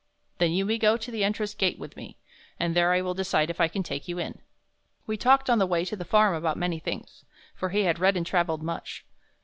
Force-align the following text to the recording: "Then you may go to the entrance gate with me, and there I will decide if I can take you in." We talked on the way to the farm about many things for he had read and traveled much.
"Then 0.39 0.51
you 0.51 0.65
may 0.65 0.79
go 0.79 0.97
to 0.97 1.11
the 1.11 1.23
entrance 1.23 1.53
gate 1.53 1.77
with 1.77 1.95
me, 1.95 2.17
and 2.59 2.75
there 2.75 2.91
I 2.91 3.01
will 3.01 3.13
decide 3.13 3.51
if 3.51 3.61
I 3.61 3.67
can 3.67 3.83
take 3.83 4.07
you 4.07 4.17
in." 4.17 4.41
We 5.05 5.15
talked 5.15 5.47
on 5.47 5.59
the 5.59 5.67
way 5.67 5.85
to 5.85 5.95
the 5.95 6.03
farm 6.03 6.33
about 6.33 6.57
many 6.57 6.79
things 6.79 7.23
for 7.53 7.69
he 7.69 7.81
had 7.81 7.99
read 7.99 8.17
and 8.17 8.25
traveled 8.25 8.63
much. 8.63 9.05